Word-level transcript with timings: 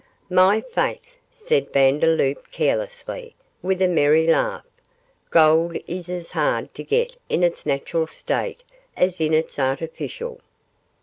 'My 0.31 0.61
faith,' 0.61 1.17
said 1.29 1.71
Vandeloup, 1.71 2.49
carelessly, 2.51 3.35
with 3.61 3.83
a 3.83 3.87
merry 3.87 4.25
laugh, 4.25 4.65
'gold 5.29 5.77
is 5.85 6.09
as 6.09 6.31
hard 6.31 6.73
to 6.73 6.83
get 6.83 7.15
in 7.29 7.43
its 7.43 7.67
natural 7.67 8.07
state 8.07 8.63
as 8.97 9.21
in 9.21 9.31
its 9.31 9.59
artificial. 9.59 10.39